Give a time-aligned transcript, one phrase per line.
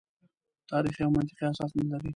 [0.71, 2.09] تاریخي او منطقي اساس نه لري.